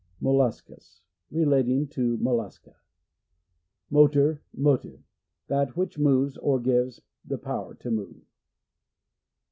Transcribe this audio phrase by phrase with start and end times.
[0.19, 1.01] Molluscous.—
[1.41, 2.73] Relating to Mollusca.
[3.91, 4.41] Motor.)
[5.53, 6.63] That which moves, or Motive.
[6.73, 8.25] ^ gives the power to move.